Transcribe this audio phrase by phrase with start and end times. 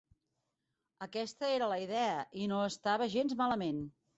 [1.07, 2.17] Aquesta era la idea,
[2.47, 3.89] i no estava gens malament.